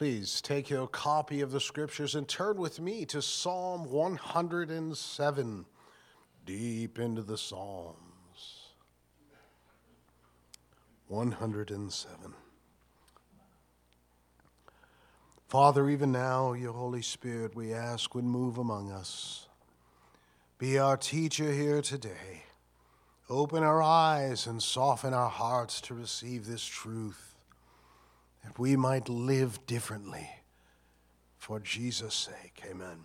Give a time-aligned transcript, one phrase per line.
[0.00, 5.66] Please take your copy of the scriptures and turn with me to Psalm 107,
[6.46, 8.70] deep into the Psalms.
[11.08, 12.34] 107.
[15.48, 19.48] Father, even now, your Holy Spirit, we ask, would move among us.
[20.56, 22.44] Be our teacher here today.
[23.28, 27.29] Open our eyes and soften our hearts to receive this truth,
[28.44, 30.28] that we might live differently.
[31.36, 33.04] For Jesus' sake, amen.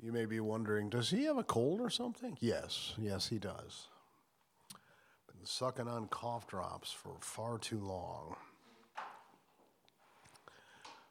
[0.00, 2.36] you may be wondering, does he have a cold or something?
[2.40, 3.88] Yes, yes, he does.
[5.28, 8.36] Been sucking on cough drops for far too long.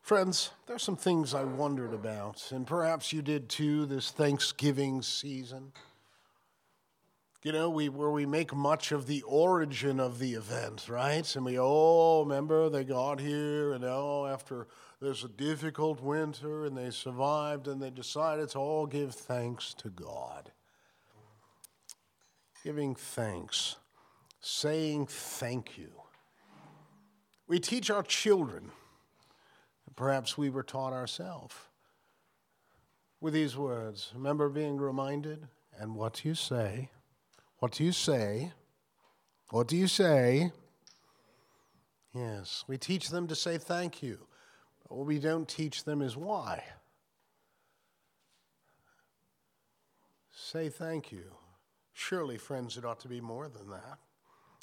[0.02, 5.71] Friends, there's some things I wondered about, and perhaps you did too this Thanksgiving season.
[7.44, 11.36] You know, we, where we make much of the origin of the event, right?
[11.36, 14.68] And we, oh, remember they got here, and oh, after
[15.02, 19.90] there's a difficult winter, and they survived, and they decided to all give thanks to
[19.90, 20.52] God.
[22.63, 23.77] Giving thanks,
[24.40, 25.90] saying thank you.
[27.48, 28.71] We teach our children
[29.96, 31.54] Perhaps we were taught ourselves
[33.20, 34.12] with these words.
[34.15, 35.48] Remember being reminded?
[35.77, 36.90] And what you say?
[37.62, 38.51] What do you say?
[39.51, 40.51] What do you say?
[42.12, 44.18] Yes, we teach them to say thank you.
[44.81, 46.63] But what we don't teach them is why.
[50.31, 51.35] Say thank you.
[51.93, 53.99] Surely, friends, it ought to be more than that.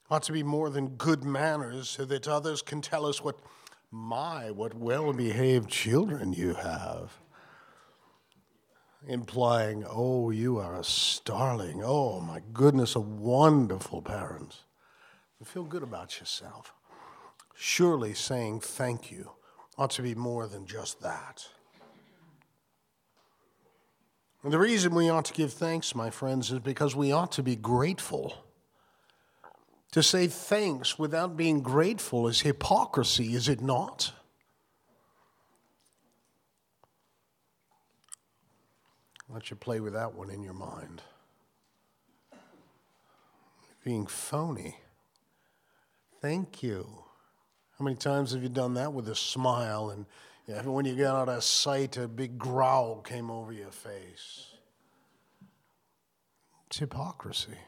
[0.00, 3.38] It ought to be more than good manners so that others can tell us what
[3.92, 7.16] my, what well behaved children you have.
[9.06, 11.82] Implying, oh, you are a starling.
[11.84, 14.56] Oh, my goodness, a wonderful parent.
[15.44, 16.74] Feel good about yourself.
[17.54, 19.30] Surely saying thank you
[19.78, 21.46] ought to be more than just that.
[24.42, 27.42] And the reason we ought to give thanks, my friends, is because we ought to
[27.42, 28.34] be grateful.
[29.92, 34.12] To say thanks without being grateful is hypocrisy, is it not?
[39.30, 41.02] Let you play with that one in your mind.
[43.84, 44.76] Being phony.
[46.20, 47.04] Thank you.
[47.78, 50.06] How many times have you done that with a smile and
[50.64, 54.46] when you got out of sight, a big growl came over your face?
[56.66, 57.58] It's hypocrisy.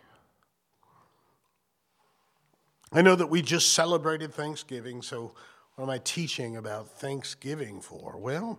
[2.92, 5.34] I know that we just celebrated Thanksgiving, so
[5.74, 8.18] what am I teaching about Thanksgiving for?
[8.18, 8.58] Well,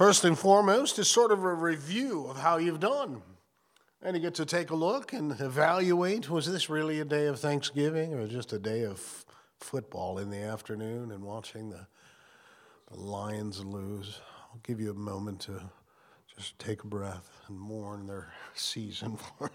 [0.00, 3.20] first and foremost is sort of a review of how you've done.
[4.00, 7.38] And you get to take a look and evaluate was this really a day of
[7.38, 9.26] Thanksgiving or just a day of
[9.58, 11.86] football in the afternoon and watching the,
[12.90, 14.18] the Lions lose?
[14.50, 15.60] I'll give you a moment to
[16.34, 19.50] just take a breath and mourn their season for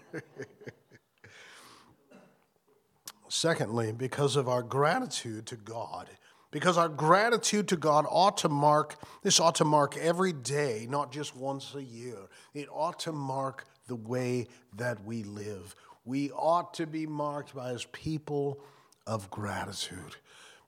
[3.28, 6.08] Secondly, because of our gratitude to God.
[6.56, 11.12] Because our gratitude to God ought to mark, this ought to mark every day, not
[11.12, 12.16] just once a year.
[12.54, 15.74] It ought to mark the way that we live.
[16.06, 18.58] We ought to be marked by as people
[19.06, 20.16] of gratitude.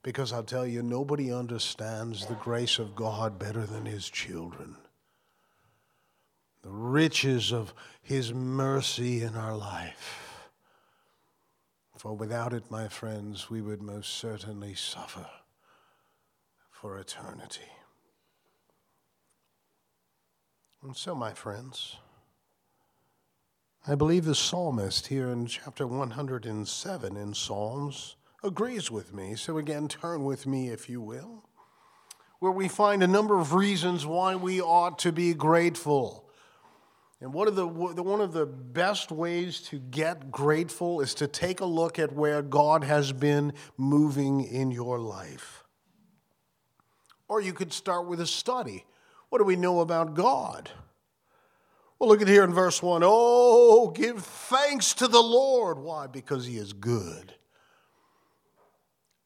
[0.02, 4.76] Because I'll tell you, nobody understands the grace of God better than his children.
[6.60, 7.72] The riches of
[8.02, 10.50] his mercy in our life
[11.96, 15.26] for without it, my friends, we would most certainly suffer
[16.80, 17.72] for eternity.
[20.80, 21.96] And so, my friends,
[23.84, 29.34] I believe the psalmist here in chapter 107 in Psalms agrees with me.
[29.34, 31.48] So, again, turn with me, if you will,
[32.38, 36.30] where we find a number of reasons why we ought to be grateful.
[37.20, 41.58] And one of the, one of the best ways to get grateful is to take
[41.58, 45.64] a look at where God has been moving in your life.
[47.28, 48.84] Or you could start with a study.
[49.28, 50.70] What do we know about God?
[51.98, 53.02] Well, look at here in verse 1.
[53.04, 55.78] Oh, give thanks to the Lord.
[55.78, 56.06] Why?
[56.06, 57.34] Because he is good.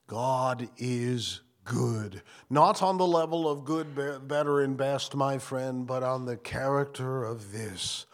[0.06, 2.22] God is good.
[2.50, 7.25] Not on the level of good, better, and best, my friend, but on the character
[7.25, 8.06] of this.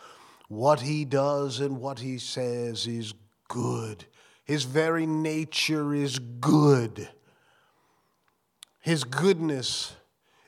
[0.49, 3.15] What he does and what he says is
[3.49, 4.05] good.
[4.45, 7.09] His very nature is good.
[8.89, 9.95] His goodness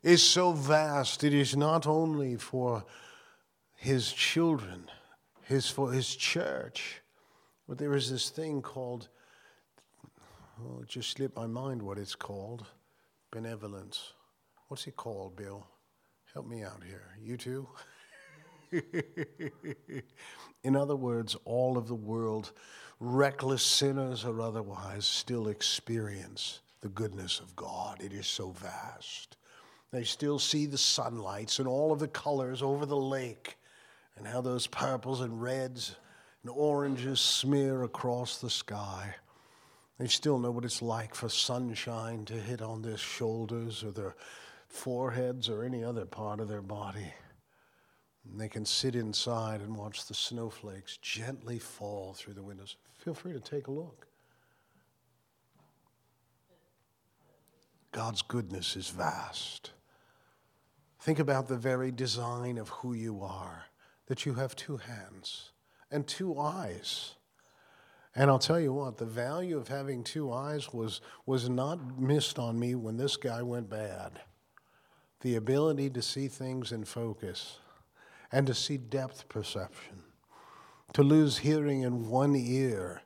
[0.02, 2.86] is so vast, it is not only for
[3.74, 4.86] his children,
[5.42, 7.02] his, for his church,
[7.68, 9.10] but there is this thing called
[10.58, 12.64] well, it just slipped my mind what it's called.
[13.30, 14.14] Benevolence.
[14.68, 15.66] What's it called, Bill?
[16.32, 17.08] Help me out here.
[17.22, 17.68] You too?
[20.64, 22.52] In other words, all of the world,
[23.00, 28.00] reckless sinners or otherwise, still experience the goodness of God.
[28.02, 29.36] It is so vast.
[29.92, 33.58] They still see the sunlights and all of the colors over the lake
[34.16, 35.96] and how those purples and reds
[36.42, 39.14] and oranges smear across the sky.
[39.98, 44.14] They still know what it's like for sunshine to hit on their shoulders or their
[44.68, 47.12] foreheads or any other part of their body.
[48.24, 52.76] And they can sit inside and watch the snowflakes gently fall through the windows.
[52.96, 54.06] Feel free to take a look.
[57.92, 59.72] God's goodness is vast.
[61.00, 63.64] Think about the very design of who you are
[64.06, 65.50] that you have two hands
[65.90, 67.14] and two eyes.
[68.14, 72.38] And I'll tell you what, the value of having two eyes was, was not missed
[72.38, 74.20] on me when this guy went bad.
[75.20, 77.58] The ability to see things in focus
[78.32, 80.02] and to see depth perception,
[80.92, 83.02] to lose hearing in one ear.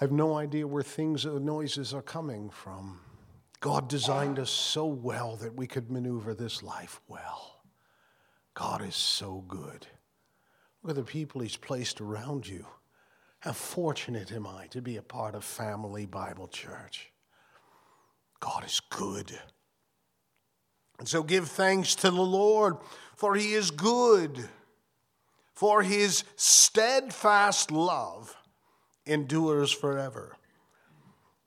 [0.00, 3.00] I have no idea where things, or noises are coming from.
[3.66, 7.64] God designed us so well that we could maneuver this life well.
[8.54, 9.88] God is so good.
[10.84, 12.64] Look at the people He's placed around you.
[13.40, 17.10] How fortunate am I to be a part of Family Bible Church?
[18.38, 19.36] God is good.
[21.00, 22.76] And so give thanks to the Lord,
[23.16, 24.48] for He is good,
[25.54, 28.36] for His steadfast love
[29.06, 30.36] endures forever.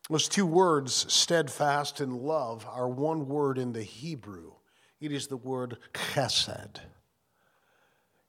[0.09, 4.53] Those two words, steadfast and love, are one word in the Hebrew.
[4.99, 6.79] It is the word chesed.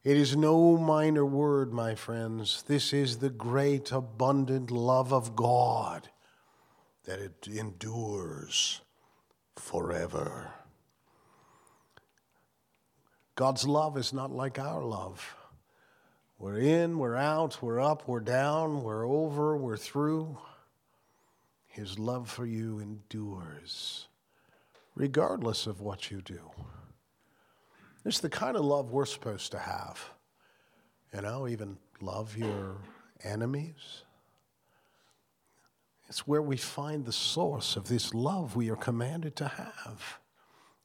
[0.05, 2.65] It is no minor word, my friends.
[2.67, 6.11] This is the great, abundant love of God
[7.05, 8.83] that it endures
[9.57, 10.51] forever.
[13.37, 15.37] God's love is not like our love.
[16.39, 20.39] We're in, we're out, we're up, we're down, we're over, we're through.
[21.71, 24.09] His love for you endures,
[24.97, 26.51] regardless of what you do.
[28.05, 30.11] It's the kind of love we're supposed to have.
[31.15, 32.79] You know, even love your
[33.23, 34.03] enemies.
[36.09, 40.19] It's where we find the source of this love we are commanded to have.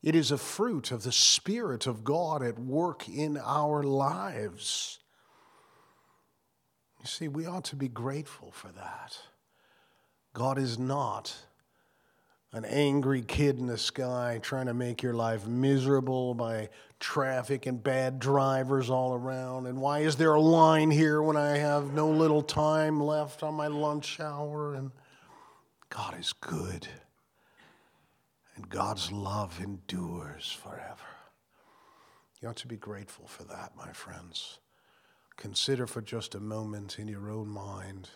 [0.03, 4.99] It is a fruit of the Spirit of God at work in our lives.
[6.99, 9.17] You see, we ought to be grateful for that.
[10.35, 11.33] God is not
[12.51, 16.67] an angry kid in the sky trying to make your life miserable by
[16.99, 19.65] traffic and bad drivers all around.
[19.65, 23.53] And why is there a line here when I have no little time left on
[23.53, 24.75] my lunch hour?
[24.75, 24.91] And
[25.89, 26.85] God is good.
[28.57, 31.15] And God's love endures forever.
[32.41, 34.59] You ought to be grateful for that, my friends.
[35.37, 38.09] Consider for just a moment in your own mind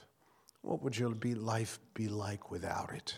[0.61, 3.15] what would your life be like without it?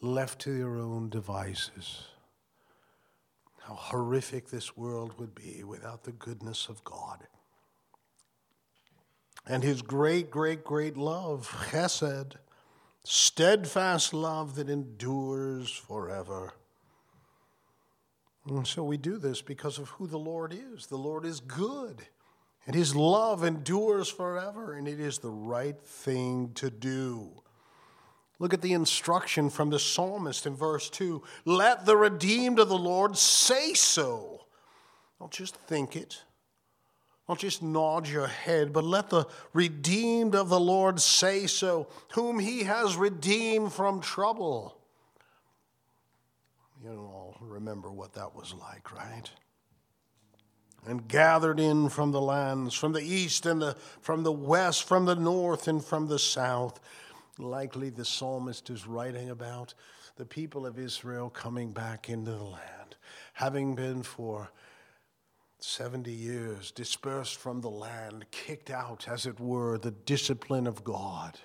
[0.00, 2.04] Left to your own devices.
[3.62, 7.26] How horrific this world would be without the goodness of God.
[9.46, 12.34] And his great, great, great love, chesed,
[13.04, 16.54] steadfast love that endures forever.
[18.48, 20.86] And so we do this because of who the Lord is.
[20.86, 22.06] The Lord is good.
[22.66, 27.42] And his love endures forever, and it is the right thing to do.
[28.38, 32.78] Look at the instruction from the psalmist in verse 2 Let the redeemed of the
[32.78, 34.46] Lord say so.
[35.20, 36.22] Don't just think it.
[37.26, 42.38] Don't just nod your head, but let the redeemed of the Lord say so, whom
[42.38, 44.78] he has redeemed from trouble.
[46.84, 49.28] You all remember what that was like, right?
[50.86, 55.04] And gathered in from the lands, from the east and the, from the west, from
[55.04, 56.80] the north and from the south.
[57.38, 59.74] Likely the psalmist is writing about
[60.16, 62.96] the people of Israel coming back into the land,
[63.34, 64.50] having been for
[65.58, 71.38] 70 years dispersed from the land, kicked out, as it were, the discipline of God.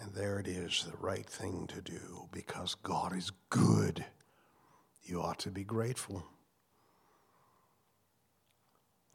[0.00, 4.04] And there it is, the right thing to do, because God is good
[5.04, 6.24] you ought to be grateful.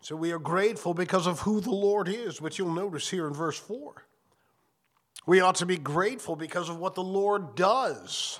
[0.02, 3.34] So we are grateful because of who the Lord is, which you'll notice here in
[3.34, 4.06] verse 4.
[5.26, 8.40] We ought to be grateful because of what the Lord does.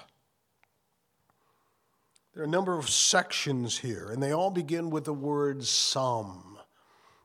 [2.34, 6.58] There are a number of sections here, and they all begin with the word some.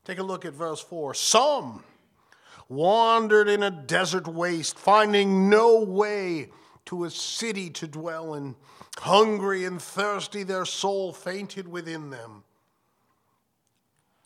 [0.03, 1.13] Take a look at verse 4.
[1.13, 1.83] Some
[2.67, 6.49] wandered in a desert waste, finding no way
[6.85, 8.55] to a city to dwell in.
[8.97, 12.43] Hungry and thirsty, their soul fainted within them.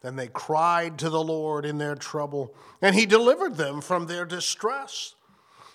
[0.02, 4.26] Then they cried to the Lord in their trouble, and He delivered them from their
[4.26, 5.16] distress.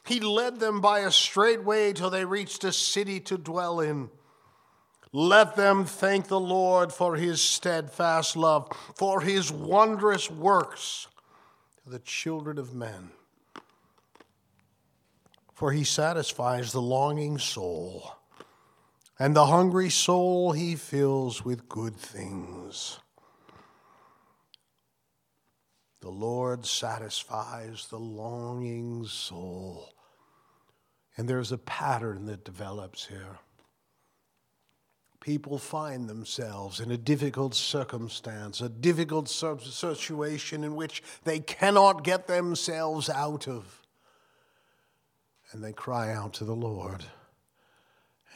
[0.07, 4.11] He led them by a straight way till they reached a city to dwell in.
[5.13, 11.09] Let them thank the Lord for His steadfast love, for His wondrous works
[11.85, 13.11] to the children of men.
[15.55, 18.17] For He satisfies the longing soul,
[19.19, 22.99] and the hungry soul He fills with good things.
[26.01, 29.95] The Lord satisfies the longing soul.
[31.17, 33.39] And there's a pattern that develops here.
[35.21, 42.27] People find themselves in a difficult circumstance, a difficult situation in which they cannot get
[42.27, 43.81] themselves out of.
[45.55, 47.05] And they cry out to the Lord,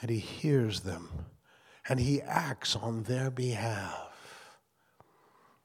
[0.00, 1.08] and He hears them,
[1.88, 4.56] and He acts on their behalf.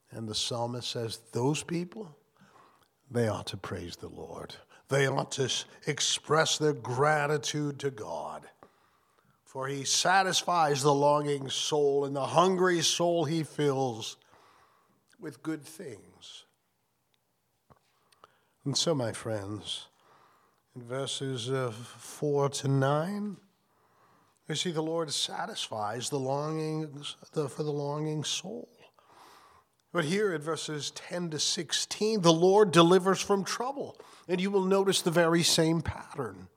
[0.10, 2.18] And the psalmist says, Those people,
[3.12, 4.56] they ought to praise the Lord.
[4.90, 5.52] They ought to
[5.86, 8.48] express their gratitude to God.
[9.46, 14.18] For he satisfies the longing soul, and the hungry soul he fills
[15.20, 16.46] with good things.
[18.66, 19.90] And so, my friends,
[20.76, 23.38] in verses uh, 4 to 9,
[24.48, 28.68] we see the Lord satisfies the longings the, for the longing soul.
[29.92, 33.96] But here at verses 10 to 16, the Lord delivers from trouble.
[34.28, 36.48] And you will notice the very same pattern.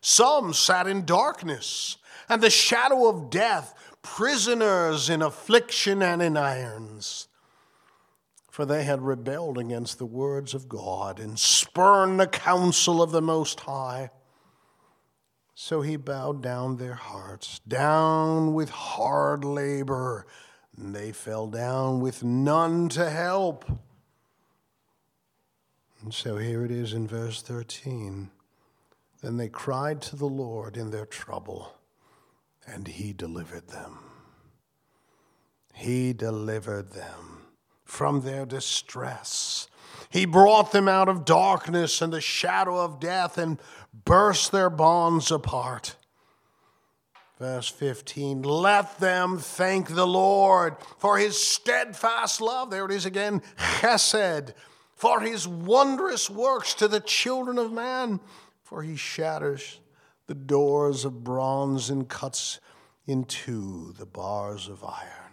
[0.00, 1.96] Some sat in darkness
[2.28, 7.26] and the shadow of death, prisoners in affliction and in irons.
[8.58, 13.22] For they had rebelled against the words of God and spurned the counsel of the
[13.22, 14.10] Most High.
[15.54, 20.26] So he bowed down their hearts, down with hard labor
[20.76, 23.64] and they fell down with none to help.
[26.02, 28.28] And so here it is in verse 13.
[29.22, 31.76] Then they cried to the Lord in their trouble,
[32.66, 34.00] and he delivered them.
[35.74, 37.37] He delivered them
[37.88, 39.66] from their distress.
[40.10, 43.58] He brought them out of darkness and the shadow of death and
[44.04, 45.96] burst their bonds apart.
[47.38, 52.70] Verse 15, let them thank the Lord for his steadfast love.
[52.70, 54.52] There it is again, chesed,
[54.94, 58.20] for his wondrous works to the children of man,
[58.62, 59.80] for he shatters
[60.26, 62.60] the doors of bronze and cuts
[63.06, 65.27] in two the bars of iron.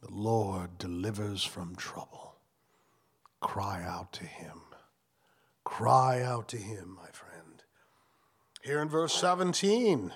[0.00, 2.36] The Lord delivers from trouble.
[3.40, 4.60] Cry out to him.
[5.64, 7.62] Cry out to him, my friend.
[8.62, 10.12] Here in verse 17,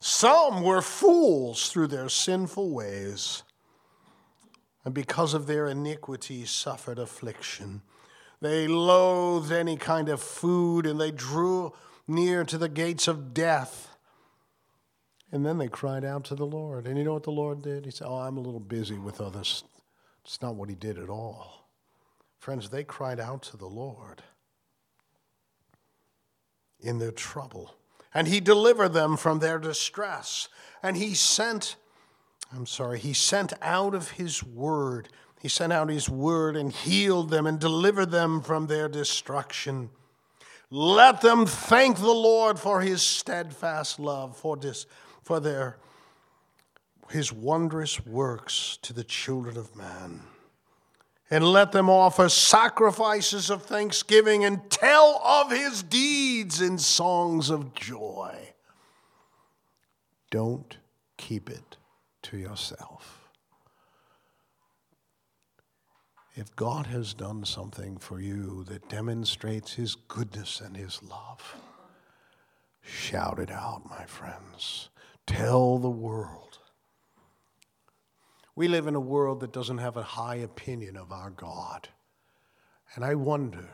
[0.00, 3.42] some were fools through their sinful ways,
[4.84, 7.82] and because of their iniquity suffered affliction.
[8.40, 11.72] They loathed any kind of food, and they drew
[12.06, 13.95] near to the gates of death.
[15.36, 16.86] And then they cried out to the Lord.
[16.86, 17.84] And you know what the Lord did?
[17.84, 19.64] He said, Oh, I'm a little busy with others.
[20.24, 21.68] It's not what he did at all.
[22.38, 24.22] Friends, they cried out to the Lord
[26.80, 27.74] in their trouble
[28.14, 30.48] and he delivered them from their distress.
[30.82, 31.76] And he sent,
[32.50, 35.10] I'm sorry, he sent out of his word.
[35.42, 39.90] He sent out his word and healed them and delivered them from their destruction.
[40.70, 44.86] Let them thank the Lord for his steadfast love, for this,
[45.26, 45.76] for their
[47.10, 50.20] his wondrous works to the children of man
[51.30, 57.74] and let them offer sacrifices of thanksgiving and tell of his deeds in songs of
[57.74, 58.36] joy.
[60.30, 60.76] Don't
[61.16, 61.76] keep it
[62.22, 63.28] to yourself.
[66.36, 71.56] If God has done something for you that demonstrates his goodness and his love,
[72.80, 74.90] shout it out, my friends.
[75.26, 76.46] Tell the world
[78.56, 81.88] we live in a world that doesn't have a high opinion of our God.
[82.94, 83.68] And I wonder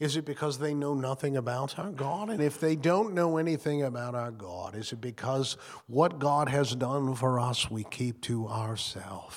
[0.00, 2.28] is it because they know nothing about our God?
[2.28, 6.74] And if they don't know anything about our God, is it because what God has
[6.74, 9.36] done for us we keep to ourselves?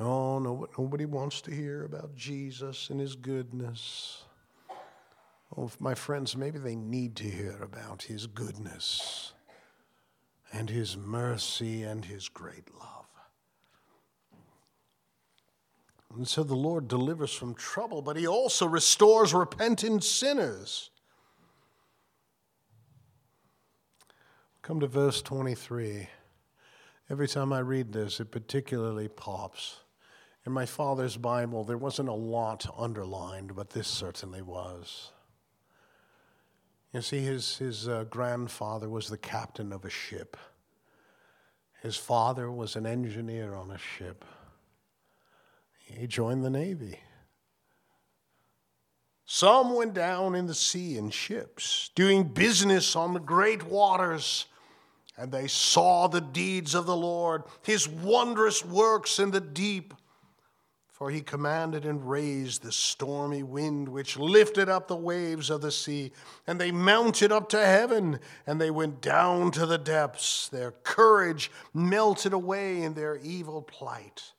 [0.00, 4.24] Oh, no, nobody wants to hear about Jesus and his goodness.
[5.56, 9.32] Oh, my friends, maybe they need to hear about his goodness
[10.52, 13.06] and his mercy and his great love.
[16.14, 20.90] And so the Lord delivers from trouble, but he also restores repentant sinners.
[24.62, 26.08] Come to verse 23.
[27.10, 29.80] Every time I read this, it particularly pops.
[30.44, 35.12] In my father's Bible, there wasn't a lot underlined, but this certainly was.
[36.92, 40.36] You see, his, his uh, grandfather was the captain of a ship.
[41.82, 44.24] His father was an engineer on a ship.
[45.84, 46.98] He joined the Navy.
[49.26, 54.46] Some went down in the sea in ships, doing business on the great waters,
[55.18, 59.92] and they saw the deeds of the Lord, his wondrous works in the deep.
[60.98, 65.70] For he commanded and raised the stormy wind which lifted up the waves of the
[65.70, 66.10] sea.
[66.44, 70.48] And they mounted up to heaven, and they went down to the depths.
[70.48, 74.32] Their courage melted away in their evil plight.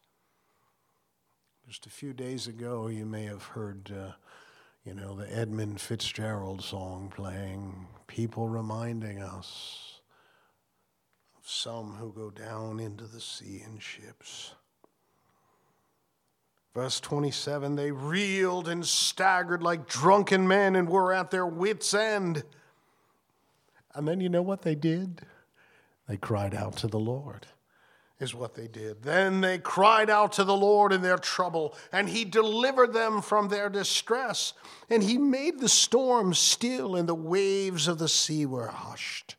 [1.66, 4.12] Just a few days ago, you may have heard, uh,
[4.84, 10.02] you know, the Edmund Fitzgerald song playing, people reminding us
[11.38, 14.56] of some who go down into the sea in ships.
[16.80, 22.44] Verse 27 they reeled and staggered like drunken men and were at their wits' end.
[23.94, 25.24] And then you know what they did?
[26.08, 27.48] They cried out to the Lord,
[28.22, 29.04] is what they did.
[29.04, 33.50] Then they cried out to the Lord in their trouble, and He delivered them from
[33.50, 34.54] their distress.
[34.90, 39.36] And He made the storm still, and the waves of the sea were hushed.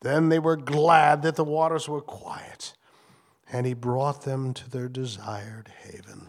[0.00, 2.72] Then they were glad that the waters were quiet
[3.50, 6.28] and he brought them to their desired haven.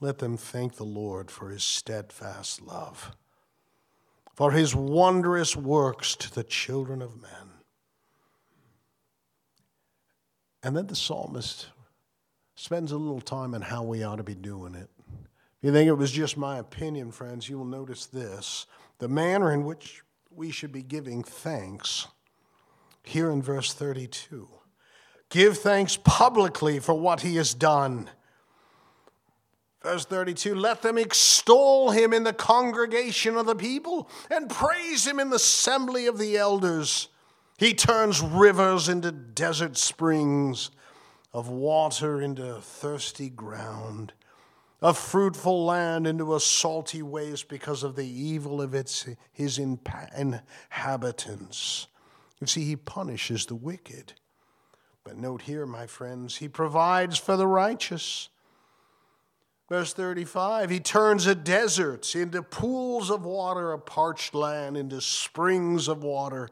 [0.00, 3.16] Let them thank the Lord for his steadfast love,
[4.34, 7.50] for his wondrous works to the children of men.
[10.62, 11.68] And then the psalmist
[12.54, 14.88] spends a little time on how we ought to be doing it.
[15.08, 18.66] If you think it was just my opinion, friends, you will notice this
[18.98, 22.06] the manner in which we should be giving thanks
[23.02, 24.48] here in verse 32.
[25.30, 28.10] Give thanks publicly for what he has done.
[29.84, 35.20] Verse 32 Let them extol him in the congregation of the people and praise him
[35.20, 37.08] in the assembly of the elders.
[37.58, 40.70] He turns rivers into desert springs,
[41.32, 44.12] of water into thirsty ground,
[44.80, 51.86] a fruitful land into a salty waste because of the evil of its, his inhabitants.
[52.40, 54.14] You see, he punishes the wicked.
[55.04, 58.30] But note here, my friends, he provides for the righteous.
[59.68, 65.88] Verse 35 He turns a desert into pools of water, a parched land into springs
[65.88, 66.48] of water,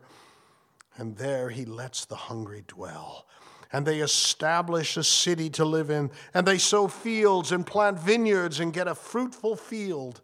[0.97, 3.27] and there he lets the hungry dwell.
[3.75, 8.61] And they establish a city to live in, and they sow fields and plant vineyards
[8.61, 10.21] and get a fruitful field.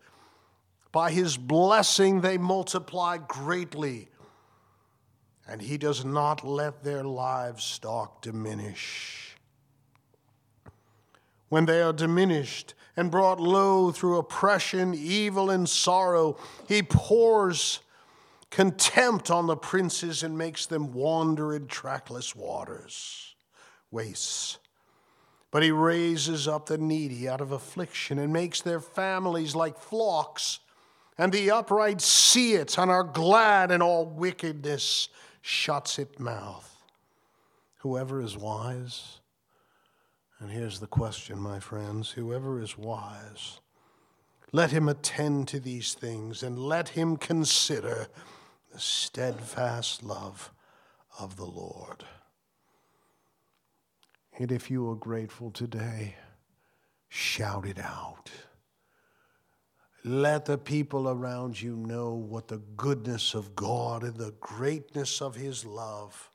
[0.93, 4.09] By his blessing, they multiply greatly
[5.48, 9.34] and he does not let their livestock diminish.
[11.48, 16.37] When they are diminished and brought low through oppression, evil, and sorrow,
[16.68, 17.80] he pours
[18.50, 23.34] contempt on the princes and makes them wander in trackless waters,
[23.90, 24.58] wastes.
[25.50, 30.61] But he raises up the needy out of affliction and makes their families like flocks.
[31.16, 35.08] And the upright see it and are glad in all wickedness
[35.48, 36.82] shuts its mouth.
[37.78, 39.20] Whoever is wise,
[40.38, 43.61] and here's the question, my friends whoever is wise,
[44.52, 48.08] let him attend to these things and let him consider
[48.70, 50.52] the steadfast love
[51.18, 52.04] of the Lord.
[54.37, 56.16] And if you are grateful today,
[57.08, 58.30] shout it out.
[60.09, 65.35] Let the people around you know what the goodness of God and the greatness of
[65.35, 66.31] His love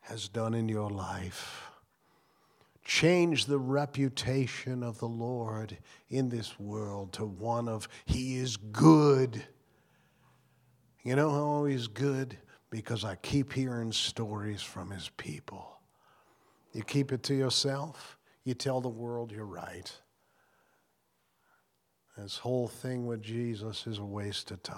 [0.00, 1.68] has done in your life.
[2.82, 5.76] Change the reputation of the Lord
[6.08, 9.42] in this world to one of He is good.
[11.02, 12.38] You know how He's good?
[12.70, 15.82] Because I keep hearing stories from His people.
[16.72, 19.92] You keep it to yourself, you tell the world you're right.
[22.22, 24.76] This whole thing with Jesus is a waste of time.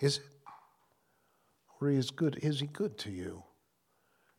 [0.00, 0.24] Is it?
[1.80, 2.38] Or is good?
[2.42, 3.44] Is he good to you?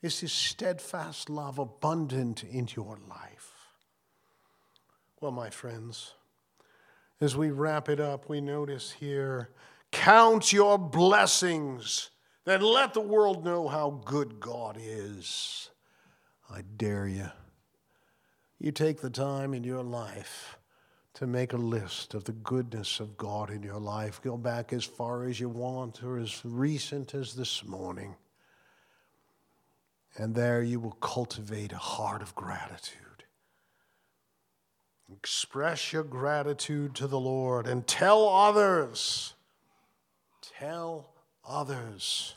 [0.01, 3.53] Is his steadfast love abundant in your life?
[5.21, 6.15] Well, my friends,
[7.21, 9.51] as we wrap it up, we notice here
[9.91, 12.09] count your blessings,
[12.45, 15.69] then let the world know how good God is.
[16.49, 17.29] I dare you.
[18.59, 20.57] you take the time in your life
[21.13, 24.21] to make a list of the goodness of God in your life.
[24.21, 28.15] Go back as far as you want or as recent as this morning.
[30.17, 32.97] And there you will cultivate a heart of gratitude.
[35.12, 39.34] Express your gratitude to the Lord and tell others.
[40.58, 41.10] Tell
[41.45, 42.36] others.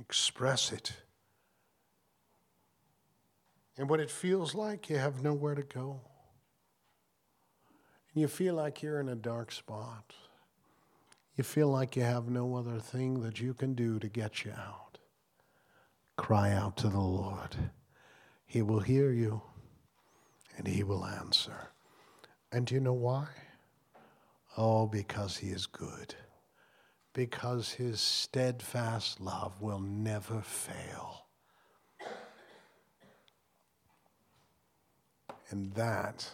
[0.00, 0.92] Express it.
[3.78, 6.00] And when it feels like you have nowhere to go,
[8.16, 10.14] you feel like you're in a dark spot,
[11.36, 14.52] you feel like you have no other thing that you can do to get you
[14.52, 14.98] out,
[16.16, 17.56] cry out to the Lord.
[18.46, 19.42] He will hear you
[20.56, 21.70] and He will answer.
[22.50, 23.28] And do you know why?
[24.56, 26.14] Oh, because He is good.
[27.12, 31.26] Because His steadfast love will never fail.
[35.50, 36.30] And that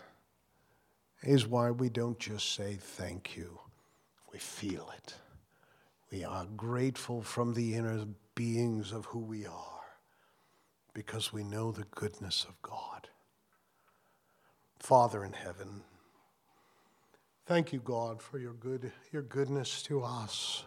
[1.23, 3.59] is why we don't just say thank you,
[4.33, 5.15] we feel it.
[6.11, 8.05] We are grateful from the inner
[8.35, 9.81] beings of who we are
[10.95, 13.09] because we know the goodness of God.
[14.79, 15.83] Father in heaven,
[17.47, 20.65] thank you, God, for your, good, your goodness to us.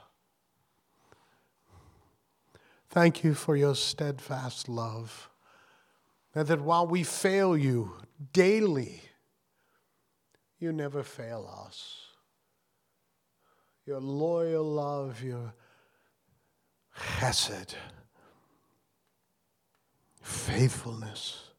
[2.90, 5.30] Thank you for your steadfast love.
[6.34, 7.98] And that while we fail you
[8.34, 9.02] daily,
[10.66, 12.08] you never fail us.
[13.86, 15.54] Your loyal love, your
[17.00, 17.76] chesed,
[20.24, 21.52] faithfulness.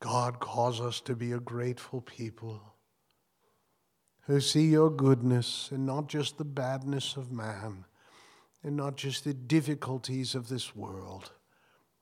[0.00, 2.74] God calls us to be a grateful people
[4.26, 7.86] who see your goodness and not just the badness of man
[8.62, 11.32] and not just the difficulties of this world,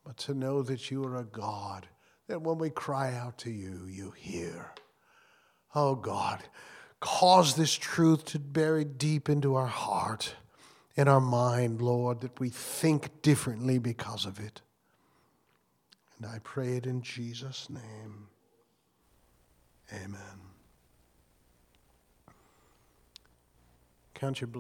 [0.05, 1.87] but to know that you are a God
[2.29, 4.73] that when we cry out to you, you hear.
[5.75, 6.43] Oh God,
[7.01, 10.35] cause this truth to bury deep into our heart
[10.97, 14.61] and our mind, Lord, that we think differently because of it.
[16.19, 18.29] And I pray it in Jesus' name.
[19.93, 20.41] Amen.
[24.15, 24.53] Can't you believe?